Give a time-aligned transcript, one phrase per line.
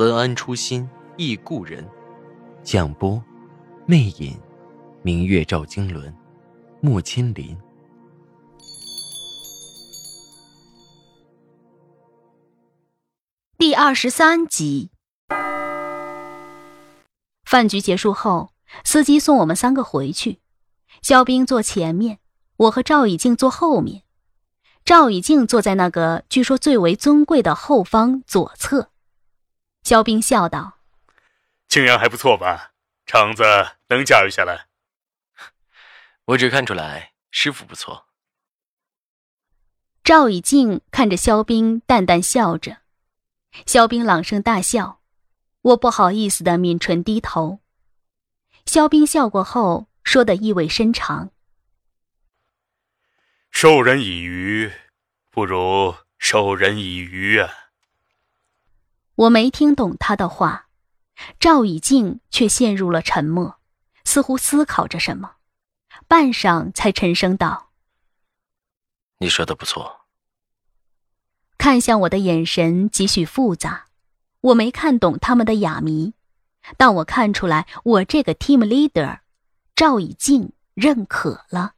[0.00, 1.86] 文安初心忆故人，
[2.62, 3.22] 蒋波，
[3.84, 4.34] 魅影，
[5.02, 6.10] 明月照经纶，
[6.80, 7.54] 莫千林。
[13.58, 14.88] 第二十三集。
[17.44, 20.40] 饭局结束后，司机送我们三个回去，
[21.02, 22.20] 肖兵坐前面，
[22.56, 24.04] 我和赵以静坐后面，
[24.82, 28.88] 赵以静坐在那个据说最为尊贵的后方左侧。
[29.82, 30.78] 肖冰笑道
[31.68, 32.72] ：“青阳还不错吧？
[33.06, 33.42] 厂子
[33.88, 34.66] 能驾驭下来？
[36.26, 38.06] 我只看出来师傅不错。”
[40.04, 42.78] 赵以静看着肖冰，淡淡笑着。
[43.66, 45.00] 肖冰朗声大笑，
[45.62, 47.60] 我不好意思的抿唇低头。
[48.66, 51.30] 肖冰笑过后，说的意味深长
[53.50, 54.72] ：“授人以鱼，
[55.30, 57.52] 不如授人以渔啊。”
[59.20, 60.68] 我没听懂他的话，
[61.38, 63.58] 赵以静却陷入了沉默，
[64.02, 65.32] 似乎思考着什么，
[66.08, 67.68] 半晌才沉声道
[69.20, 70.06] ：“你说的不错。”
[71.58, 73.88] 看向我的眼神几许复杂，
[74.40, 76.14] 我没看懂他们的哑谜，
[76.78, 79.18] 但我看出来我这个 team leader，
[79.76, 81.74] 赵以静认可了，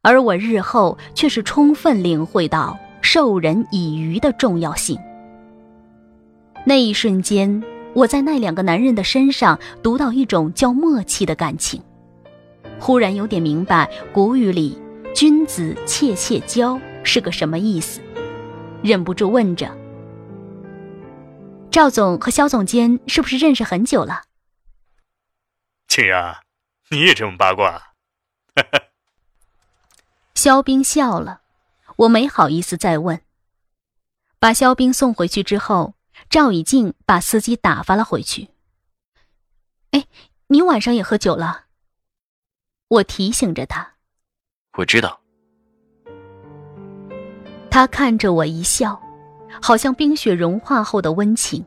[0.00, 4.98] 而我日后却是充分领会到授人以渔的重要性。
[6.66, 7.62] 那一瞬间，
[7.94, 11.82] 我在那两个男人的身上读到一种叫默契的感情，
[12.80, 14.80] 忽然有点明白古语里
[15.14, 18.00] “君子切切交”是个什么意思，
[18.82, 19.70] 忍不住问着
[21.70, 24.22] ：“赵总和肖总监是不是认识很久了？”
[25.86, 26.34] 青阳，
[26.88, 27.92] 你也这么八卦？
[30.34, 31.42] 肖冰笑了，
[31.96, 33.20] 我没好意思再问。
[34.38, 35.92] 把肖冰送回去之后。
[36.28, 38.48] 赵以静把司机打发了回去。
[39.92, 40.06] 哎，
[40.48, 41.64] 你晚上也喝酒了？
[42.88, 43.94] 我提醒着他。
[44.76, 45.20] 我知道。
[47.70, 49.00] 他看着我一笑，
[49.60, 51.64] 好像冰雪融化后的温情。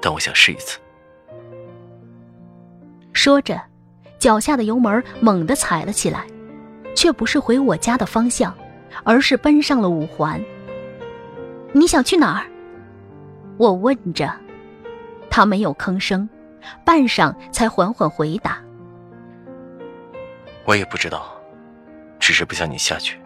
[0.00, 0.78] 但我想试一次。
[3.12, 3.60] 说着，
[4.18, 6.26] 脚下的油门猛地踩了起来，
[6.94, 8.56] 却不是回我家的方向，
[9.02, 10.40] 而是奔上了五环。
[11.76, 12.46] 你想去哪儿？
[13.58, 14.32] 我问着，
[15.28, 16.26] 他没有吭声，
[16.86, 18.58] 半晌才缓缓回答
[20.64, 21.26] ：“我也不知道，
[22.18, 23.20] 只是不想你下去。”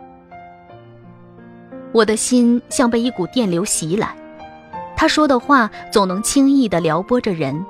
[1.94, 4.16] 我的心像被一股电流袭来，
[4.96, 7.64] 他说的话总能轻易的撩拨着人。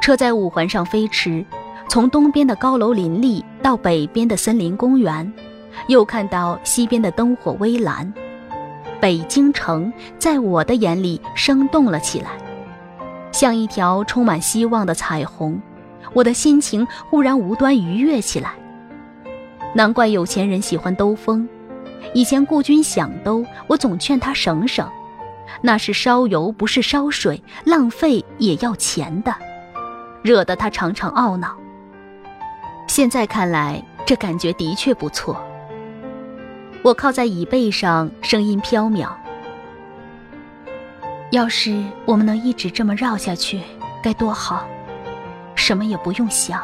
[0.00, 1.44] 车在五环上飞驰，
[1.90, 5.30] 从东边的高楼林立到北边的森林公园，
[5.88, 8.10] 又看到西边的灯火微蓝。
[9.06, 12.30] 北京城在我的眼里生动了起来，
[13.30, 15.62] 像一条充满希望的彩虹。
[16.12, 18.54] 我的心情忽然无端愉悦起来。
[19.76, 21.48] 难怪有钱人喜欢兜风。
[22.14, 24.90] 以前顾军想兜，我总劝他省省，
[25.60, 29.32] 那是烧油不是烧水，浪费也要钱的，
[30.20, 31.56] 惹得他常常懊恼。
[32.88, 35.40] 现在看来，这感觉的确不错。
[36.86, 39.08] 我靠在椅背上，声音飘渺。
[41.32, 43.60] 要是我们能一直这么绕下去，
[44.00, 44.64] 该多好，
[45.56, 46.62] 什么也不用想。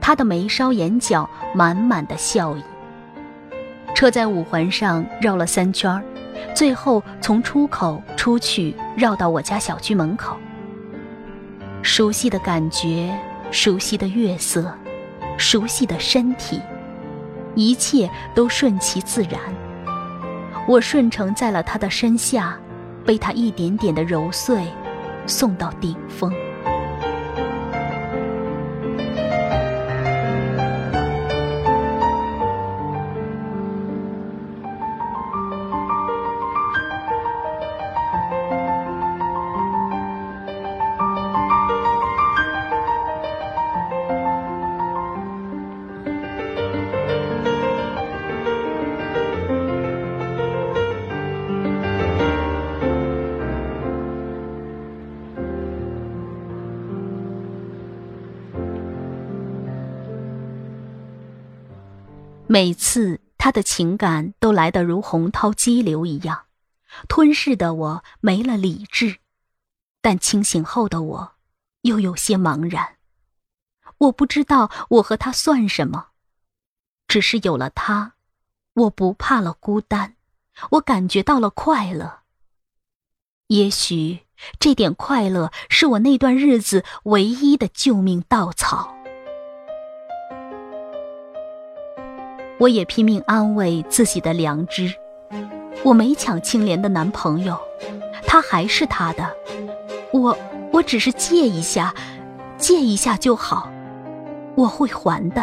[0.00, 2.64] 他的眉梢眼角满满的笑意。
[3.94, 6.02] 车在五环上绕了三圈，
[6.52, 10.36] 最后从出口出去，绕到我家小区门口。
[11.82, 13.16] 熟悉的感觉，
[13.52, 14.76] 熟悉的月色，
[15.38, 16.60] 熟悉的身体。
[17.54, 19.40] 一切都顺其自然，
[20.68, 22.58] 我顺承在了他的身下，
[23.04, 24.66] 被他一点点的揉碎，
[25.26, 26.32] 送到顶峰。
[62.52, 66.46] 每次他的情感都来得如洪涛激流一样，
[67.08, 69.18] 吞噬的我没了理智，
[70.02, 71.32] 但清醒后的我，
[71.82, 72.96] 又有些茫然。
[73.98, 76.08] 我不知道我和他算什么，
[77.06, 78.14] 只是有了他，
[78.74, 80.16] 我不怕了孤单，
[80.72, 82.22] 我感觉到了快乐。
[83.46, 84.26] 也许
[84.58, 88.99] 这点快乐是我那段日子唯一的救命稻草。
[92.60, 94.92] 我也拼命安慰自己的良知，
[95.82, 97.58] 我没抢青莲的男朋友，
[98.26, 99.26] 他还是他的，
[100.12, 100.36] 我
[100.70, 101.94] 我只是借一下，
[102.58, 103.70] 借一下就好，
[104.56, 105.42] 我会还的。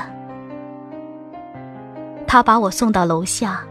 [2.28, 3.66] 他把我送到楼下，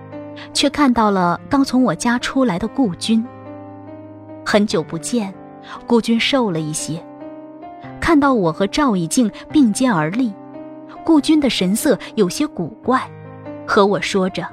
[0.53, 3.25] 却看到了刚从我家出来的顾军。
[4.45, 5.33] 很久不见，
[5.87, 7.01] 顾军瘦了一些，
[8.01, 10.35] 看到我和赵以静并肩而立，
[11.05, 13.09] 顾军的神色有些古怪。
[13.67, 14.47] 和我说着：“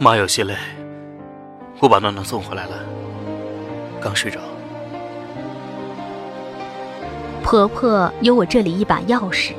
[0.00, 0.54] 妈有些累，
[1.80, 2.72] 我把暖暖送回来了，
[4.00, 4.40] 刚睡着。”
[7.42, 9.52] 婆婆有我这里一把钥匙。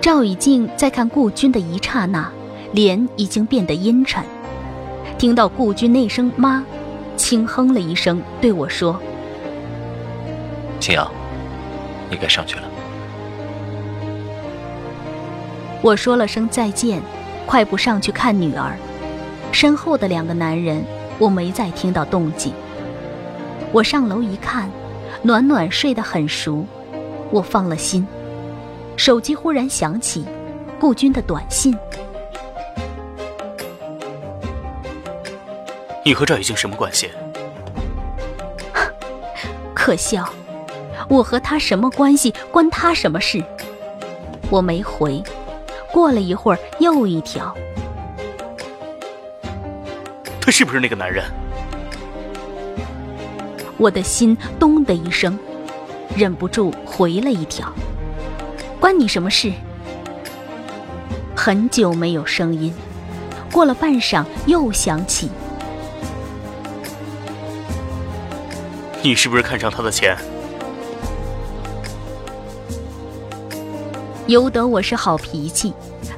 [0.00, 2.30] 赵以静在看顾军的一刹那，
[2.72, 4.22] 脸已经变得阴沉。
[5.18, 6.64] 听到顾军那声“妈”，
[7.16, 8.98] 轻哼了一声，对我说
[10.78, 11.10] ：“青瑶，
[12.08, 12.62] 你该上去了。”
[15.86, 17.00] 我说了声再见，
[17.46, 18.76] 快步上去看女儿。
[19.52, 20.84] 身后的两个男人，
[21.16, 22.52] 我没再听到动静。
[23.70, 24.68] 我上楼一看，
[25.22, 26.66] 暖暖睡得很熟，
[27.30, 28.04] 我放了心。
[28.96, 30.24] 手机忽然响起，
[30.80, 31.72] 顾军的短信
[36.04, 37.08] ：“你和赵以静什么关系？”
[39.72, 40.28] 可笑，
[41.08, 42.34] 我和他什么关系？
[42.50, 43.40] 关他什么事？
[44.50, 45.22] 我没回。
[45.96, 47.56] 过了一会儿，又一条。
[50.38, 51.24] 他是不是那个男人？
[53.78, 55.38] 我的心咚的一声，
[56.14, 57.72] 忍不住回了一条。
[58.78, 59.50] 关你什么事？
[61.34, 62.74] 很久没有声音，
[63.50, 65.30] 过了半晌又响起。
[69.00, 70.14] 你是不是看上他的钱？
[74.26, 75.72] 由得我是好脾气，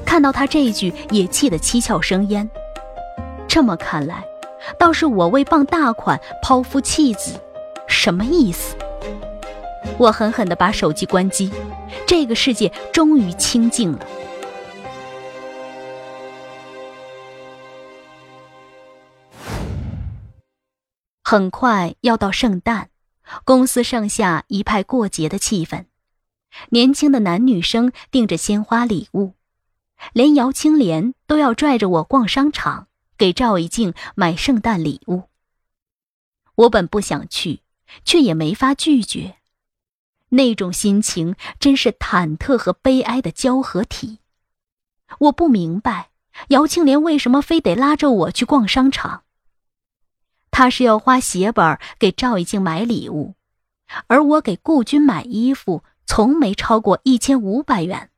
[0.07, 2.49] 看到他这一句也气得七窍生烟。
[3.47, 4.25] 这么看来，
[4.79, 7.39] 倒是我为傍大款抛夫弃子，
[7.87, 8.75] 什么意思？
[9.99, 11.51] 我狠狠地把手机关机，
[12.07, 13.99] 这个世界终于清静了。
[21.23, 22.89] 很快要到圣诞，
[23.45, 25.85] 公司上下一派过节的气氛。
[26.71, 29.35] 年轻的男女生订着鲜花礼物，
[30.13, 35.25] 连姚青莲都要拽着我逛商场，给赵一静买圣诞礼物。
[36.55, 37.63] 我本不想去，
[38.05, 39.37] 却也没法拒绝。
[40.31, 44.19] 那种心情真是忐忑和悲哀的交合体。
[45.21, 46.11] 我不明白
[46.49, 49.23] 姚青莲为什么非得拉着我去逛商场。
[50.51, 53.35] 他是要花血本给赵一静买礼物，
[54.09, 55.83] 而我给顾军买衣服。
[56.09, 58.11] 从没超过一千五百元，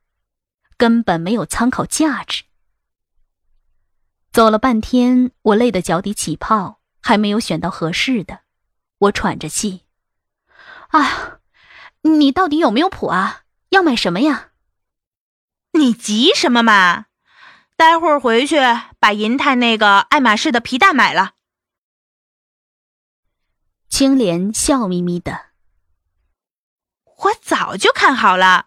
[0.76, 2.44] 根本没有参考价值。
[4.30, 8.42] 走了半天，我累得脚底起泡，还没有选到合适的。
[8.98, 9.86] 我喘着气
[10.90, 11.40] ：“啊，
[12.02, 13.42] 你到底有没有谱啊？
[13.70, 14.52] 要买什么呀？”
[15.74, 17.06] 你急什么嘛？
[17.76, 18.56] 待会儿回去
[19.00, 21.32] 把银泰那个爱马仕的皮带买了。
[23.88, 25.49] 青莲笑眯眯的。
[27.22, 28.66] 我早就看好了，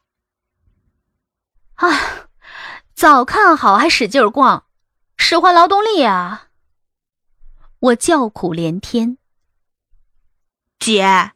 [1.75, 2.27] 啊，
[2.93, 4.65] 早看好还使劲逛，
[5.17, 6.49] 使唤劳动力啊！
[7.79, 9.17] 我叫苦连天。
[10.77, 11.31] 姐，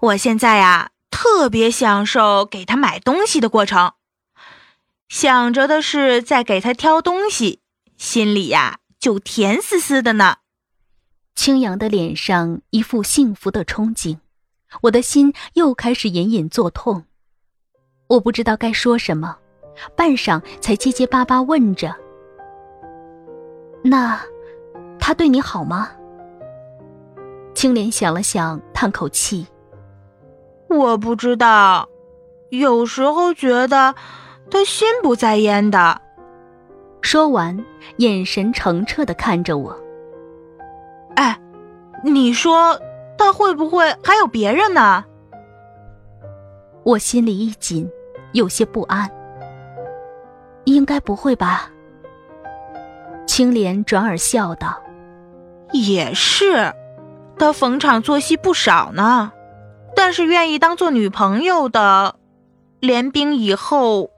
[0.00, 3.92] 我现在呀特别享受给他买东西的过程，
[5.08, 7.62] 想着的是在给他挑东西，
[7.96, 10.38] 心里呀就甜丝丝的呢。
[11.36, 14.18] 青阳的脸上一副幸福的憧憬。
[14.82, 17.04] 我的心又开始隐隐作痛，
[18.06, 19.36] 我不知道该说什么，
[19.96, 21.94] 半晌才结结巴巴问着
[23.82, 24.20] ：“那
[24.98, 25.90] 他对你好吗？”
[27.54, 29.46] 青莲想了想，叹口气
[30.70, 31.88] ：“我不知道，
[32.50, 33.94] 有时候觉得
[34.50, 36.00] 他心不在焉的。”
[37.02, 37.64] 说完，
[37.96, 39.76] 眼神澄澈的看着我
[41.16, 41.38] ：“哎，
[42.04, 42.80] 你说。”
[43.20, 45.04] 他会不会还有别人呢？
[46.84, 47.86] 我心里一紧，
[48.32, 49.10] 有些不安。
[50.64, 51.70] 应该不会吧？
[53.26, 54.80] 青莲转而笑道
[55.70, 56.72] ：“也是，
[57.38, 59.30] 他逢场作戏不少呢。
[59.94, 62.14] 但是愿意当做女朋友的，
[62.80, 64.08] 连兵以后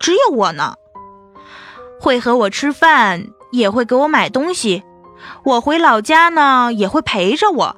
[0.00, 0.76] 只有我呢。
[2.00, 4.82] 会和我吃饭，也会给我买东西。
[5.44, 7.76] 我回老家呢，也会陪着我。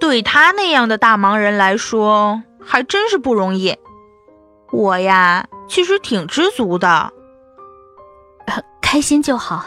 [0.00, 3.78] 对他那样的大忙人来说，还真是不容易。
[4.72, 7.12] 我呀，其实挺知足的，
[8.80, 9.66] 开心就好。”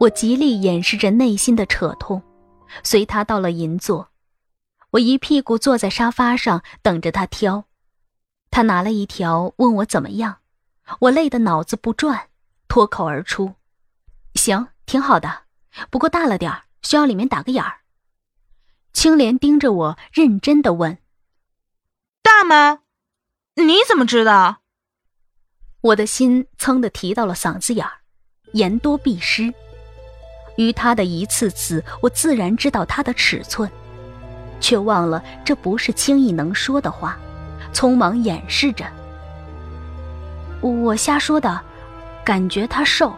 [0.00, 2.20] 我极力掩饰着内心的扯痛，
[2.82, 4.08] 随他到了银座，
[4.90, 7.64] 我一屁股坐在沙发上等着他挑。
[8.50, 10.38] 他拿了一条，问我怎么样，
[11.00, 12.28] 我累得脑子不转，
[12.66, 13.54] 脱口而出
[14.34, 15.42] ：“行，挺好的，
[15.88, 17.76] 不过大了点儿，需要里面打个眼儿。”
[18.92, 20.98] 青莲盯着我，认真的问
[22.22, 22.80] ：“大吗？
[23.56, 24.58] 你怎么知道？”
[25.80, 27.92] 我的心噌的提到了嗓子眼儿，
[28.52, 29.52] 言多必失。
[30.56, 33.68] 于他的一次次，我自然知道他的尺寸，
[34.60, 37.18] 却忘了这不是轻易能说的话，
[37.72, 38.84] 匆忙掩饰着。
[40.60, 41.60] 我瞎说的，
[42.22, 43.12] 感觉他瘦。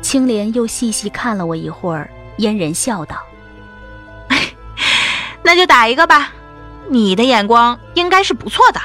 [0.00, 3.20] 青莲又细细看了我一会儿，嫣然笑道
[5.48, 6.30] ：“那就打一个吧，
[6.90, 8.78] 你的眼光应该是不错的。”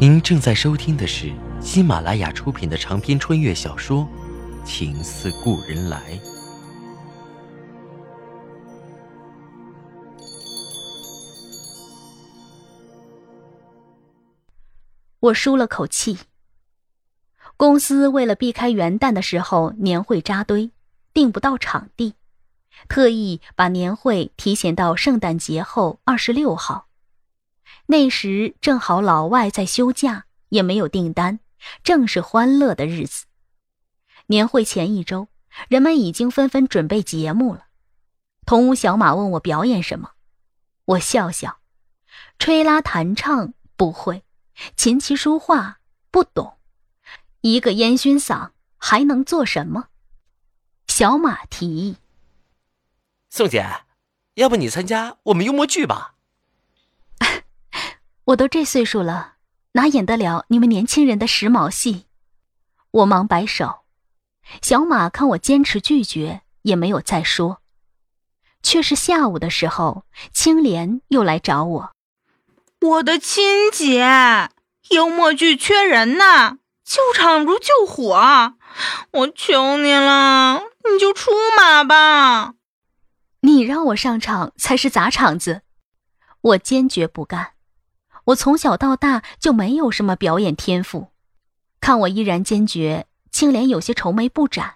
[0.00, 4.08] 您正在收听的是喜马拉雅出品的长篇穿越小说
[4.66, 5.98] 《情似故人来》。
[15.22, 16.18] 我舒了口气。
[17.56, 20.72] 公司为了避开元旦的时候年会扎堆，
[21.14, 22.14] 订不到场地，
[22.88, 26.88] 特意把年会提前到圣诞节后二十六号。
[27.86, 31.38] 那时正好老外在休假，也没有订单，
[31.84, 33.26] 正是欢乐的日子。
[34.26, 35.28] 年会前一周，
[35.68, 37.66] 人们已经纷纷准备节目了。
[38.44, 40.10] 同屋小马问我表演什么，
[40.84, 41.58] 我笑笑：
[42.40, 44.24] 吹拉弹唱不会，
[44.76, 45.78] 琴棋书画
[46.10, 46.58] 不懂，
[47.40, 49.88] 一个烟熏嗓还能做什么？
[50.86, 51.96] 小马提议：
[53.30, 53.84] 宋姐，
[54.34, 56.14] 要不你参加我们幽默剧吧？
[58.24, 59.36] 我都这岁数了，
[59.72, 62.06] 哪演得了你们年轻人的时髦戏？
[62.90, 63.80] 我忙摆手。
[64.60, 67.62] 小马看我坚持拒绝，也没有再说。
[68.62, 71.92] 却是下午的时候，青莲又来找我。
[72.82, 74.48] 我的亲姐，
[74.90, 78.54] 幽默剧缺人呐，救场如救火，
[79.12, 82.54] 我求你了，你就出马吧。
[83.42, 85.62] 你让我上场才是砸场子，
[86.40, 87.52] 我坚决不干。
[88.24, 91.12] 我从小到大就没有什么表演天赋，
[91.80, 94.74] 看我依然坚决，青莲有些愁眉不展。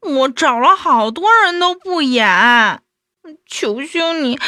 [0.00, 2.82] 我找了好多人都不演，
[3.46, 4.38] 求求你，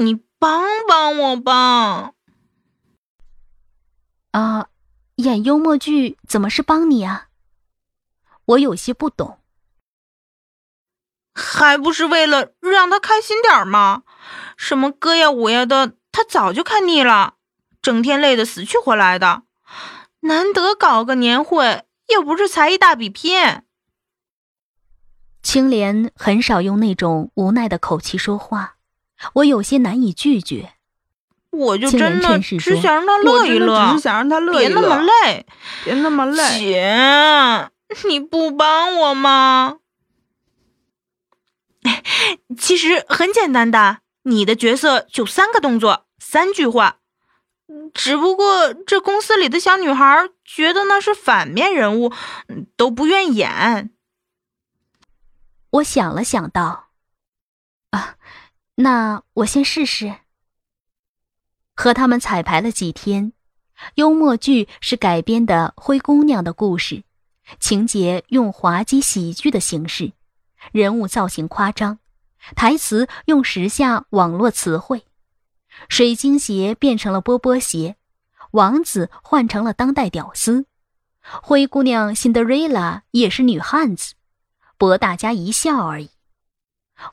[0.00, 2.12] 你帮帮我吧。
[4.32, 4.68] 啊，
[5.16, 7.28] 演幽默剧怎么是帮你啊？
[8.44, 9.38] 我有些不懂。
[11.34, 14.02] 还不是为了让他开心点吗？
[14.56, 17.34] 什么歌呀舞呀的，他早就看腻了。
[17.80, 19.44] 整天累得死去活来的，
[20.20, 23.62] 难得搞个年会，又不是才艺大比拼。
[25.42, 28.76] 青莲很少用那种无奈的口气说话，
[29.34, 30.74] 我有些难以拒绝。
[31.50, 35.46] 我就真的只想让他乐一乐，只想让他乐一乐，别那么累，
[35.84, 36.58] 别那么累。
[36.58, 37.70] 姐，
[38.08, 39.78] 你不帮我吗？
[42.58, 46.96] 其实很简单的，你的角色就三个动作，三句话。
[47.92, 52.12] 只不过这公司里的小女孩觉得那是反面人物，
[52.76, 53.90] 都不愿演。
[55.70, 56.88] 我想了想，道
[57.90, 58.16] ：“啊，
[58.76, 60.14] 那我先试试。”
[61.80, 63.32] 和他们彩排了几天，
[63.94, 67.04] 幽默剧是改编的《灰姑娘》的故事，
[67.60, 70.10] 情节用滑稽喜剧的形式，
[70.72, 72.00] 人物造型夸张，
[72.56, 75.04] 台词用时下网络词汇。
[75.88, 77.94] 水晶鞋变成了波波鞋，
[78.50, 80.66] 王子换成了当代屌丝，
[81.22, 84.14] 灰姑娘辛德瑞拉也是女汉子，
[84.76, 86.10] 博大家一笑而已。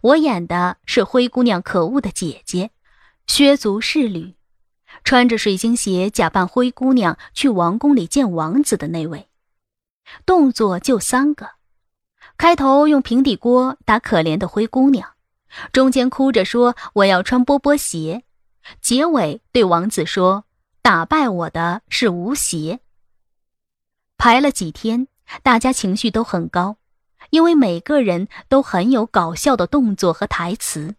[0.01, 2.72] 我演的是灰姑娘可恶的姐姐，
[3.27, 4.34] 削足适履，
[5.03, 9.27] 穿着水晶鞋假扮灰姑娘去王宫里见王子的那位。
[10.25, 11.51] 动作就三个：
[12.37, 15.13] 开头用平底锅打可怜的灰姑娘，
[15.71, 18.23] 中间哭着说我要穿波波鞋，
[18.81, 20.45] 结尾对王子说
[20.81, 22.81] 打败我的是吴邪。
[24.17, 25.07] 排了几天，
[25.41, 26.77] 大家情绪都很高，
[27.31, 30.95] 因为每个人都很有搞笑的动作和台词。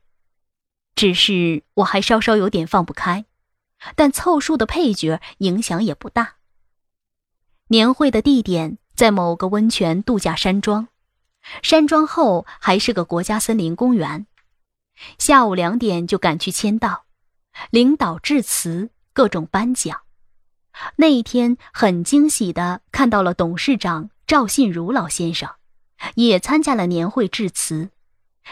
[0.94, 3.25] 只是我还稍稍有点放不开，
[3.94, 6.36] 但凑数的配角影响也不大。
[7.68, 10.88] 年会的地点在某个温泉度假山庄，
[11.62, 14.26] 山庄后还是个国家森林公园。
[15.18, 17.04] 下午两点就赶去签到，
[17.70, 20.02] 领导致辞，各种颁奖。
[20.96, 25.50] 那一天很惊喜的看到了董事长赵信如老先生，
[26.14, 27.90] 也参加了年会致辞。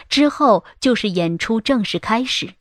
[0.09, 2.55] 之后就是演出正式开始。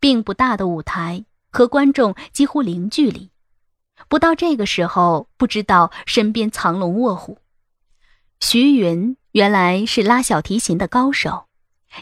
[0.00, 1.24] 并不大的舞台
[1.58, 3.32] 和观众几乎零距离，
[4.08, 7.38] 不到这个时候，不知道身边藏龙卧虎。
[8.38, 11.46] 徐云原来是拉小提琴的高手，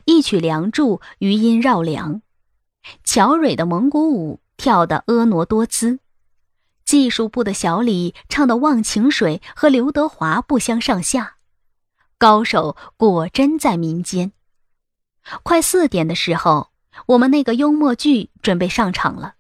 [0.05, 2.21] 一曲《梁祝》余音绕梁；
[3.03, 6.01] 乔蕊的蒙古舞跳得婀娜多姿；
[6.85, 11.37] 技术部的小李唱的《忘情水》和刘德华不相上下。
[12.19, 14.33] 高手果真在民间。
[15.43, 16.73] 快四点的时候，
[17.07, 19.36] 我们那个幽默剧准备上场了。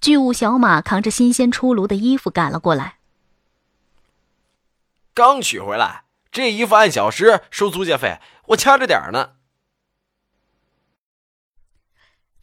[0.00, 2.98] 剧务小马扛着新鲜出炉的衣服赶了过来。
[5.14, 9.32] 刚取回来，这衣服按小时收租借费，我掐着点儿呢。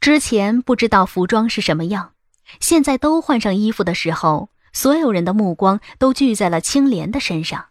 [0.02, 2.14] 之前不知道服装是什么样，
[2.60, 7.70] 现在都换上衣服的时候，所有人的目光都聚在了青莲的身上。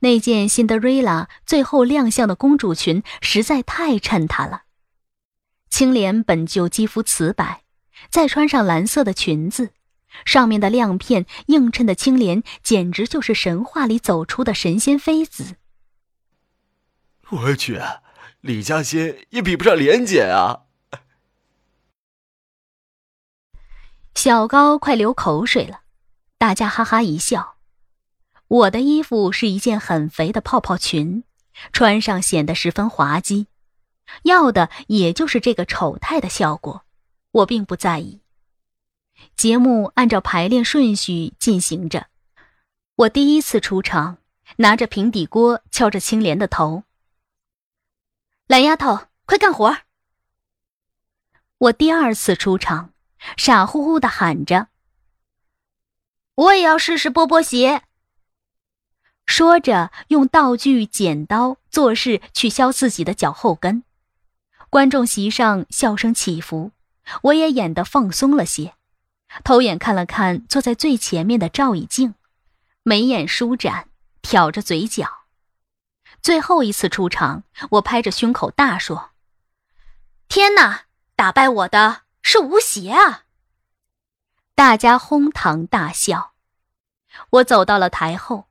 [0.00, 4.62] 那件辛德瑞拉最后亮相的公主裙实在太衬她了。
[5.68, 7.64] 青莲本就肌肤瓷白，
[8.10, 9.70] 再穿上蓝色的裙子，
[10.24, 15.56] 上面的亮片映衬的青莲简直就是神话里走出的神仙妃子。
[17.28, 17.80] 我去，
[18.40, 20.62] 李嘉欣也比不上莲姐啊！
[24.14, 25.80] 小高快流口水了，
[26.38, 27.56] 大家哈哈一笑。
[28.48, 31.24] 我的衣服是一件很肥的泡泡裙，
[31.72, 33.48] 穿上显得十分滑稽，
[34.22, 36.85] 要的也就是这个丑态的效果，
[37.36, 38.20] 我并不在意。
[39.34, 42.06] 节目按照排练顺序进行着，
[42.94, 44.18] 我第一次出场，
[44.56, 46.84] 拿着平底锅敲着青莲的头
[48.48, 49.78] ：“懒丫头，快干活！”
[51.58, 52.92] 我第二次出场，
[53.36, 54.68] 傻乎乎的喊着
[56.36, 57.82] ：“我也要试试波波鞋。”
[59.26, 63.82] 说着，用道具剪刀做事去削自己的脚后跟。
[64.70, 66.72] 观众席上笑声起伏，
[67.22, 68.74] 我也演得放松了些，
[69.44, 72.14] 偷眼看了看坐在最前面的赵以静，
[72.82, 73.88] 眉眼舒展，
[74.22, 75.26] 挑着嘴角。
[76.22, 79.10] 最后一次出场，我拍着胸口大说
[80.28, 80.82] ：“天哪！
[81.14, 83.24] 打败我的是吴邪啊！”
[84.54, 86.34] 大家哄堂大笑。
[87.30, 88.46] 我走到了台后。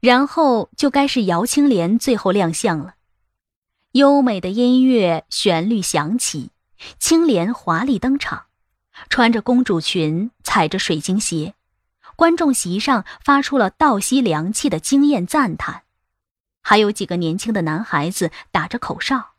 [0.00, 2.94] 然后就该是姚青莲最后亮相了，
[3.94, 6.52] 优美的音乐旋律响起，
[6.98, 8.46] 青莲华丽登场，
[9.08, 11.54] 穿着公主裙，踩着水晶鞋，
[12.16, 15.82] 观众席上发出了倒吸凉气的惊艳赞叹，
[16.62, 19.34] 还有几个年轻的男孩子打着口哨。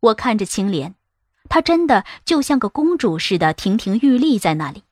[0.00, 0.94] 我看着青莲，
[1.48, 4.84] 她真的就像个公主似的亭亭玉立在那里。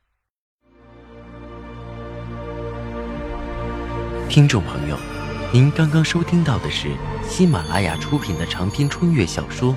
[4.29, 4.98] 听众朋友，
[5.52, 6.90] 您刚刚收听到的是
[7.29, 9.72] 喜马拉雅出品的长篇穿越小说《